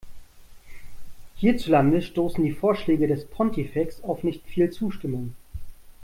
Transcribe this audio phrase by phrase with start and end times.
[1.35, 5.35] Hierzulande stoßen die Vorschläge des Pontifex auf nicht viel Zustimmung.